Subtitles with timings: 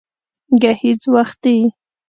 [0.61, 1.55] گهيځ وختي